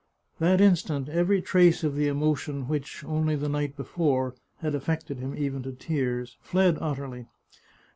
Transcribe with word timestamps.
*' 0.23 0.39
That 0.39 0.61
instant 0.61 1.09
every 1.09 1.43
trace 1.43 1.83
of 1.83 1.95
the 1.95 2.07
emotion 2.07 2.67
which, 2.67 3.03
only 3.03 3.35
the 3.35 3.47
night 3.47 3.77
before, 3.77 4.33
had 4.57 4.73
affected 4.73 5.19
him 5.19 5.35
even 5.37 5.61
to 5.61 5.73
tears, 5.73 6.37
fled 6.41 6.79
utterly. 6.81 7.27